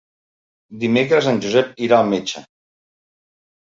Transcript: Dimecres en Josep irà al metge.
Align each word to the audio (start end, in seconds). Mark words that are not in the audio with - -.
Dimecres 0.85 1.29
en 1.33 1.39
Josep 1.45 1.79
irà 1.91 2.01
al 2.01 2.13
metge. 2.17 2.47